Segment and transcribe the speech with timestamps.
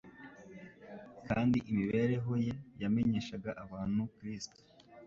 [1.27, 4.57] kandi imibereho ye yamenyeshaga abantu Kristo